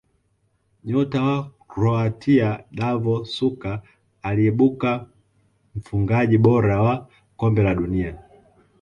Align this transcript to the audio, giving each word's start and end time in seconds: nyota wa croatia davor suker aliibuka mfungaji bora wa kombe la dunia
nyota 0.85 1.19
wa 1.27 1.37
croatia 1.71 2.63
davor 2.77 3.25
suker 3.25 3.81
aliibuka 4.21 5.07
mfungaji 5.75 6.37
bora 6.37 6.81
wa 6.81 7.07
kombe 7.37 7.63
la 7.63 7.75
dunia 7.75 8.19